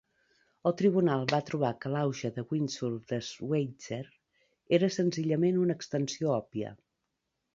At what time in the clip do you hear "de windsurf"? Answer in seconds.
2.37-3.05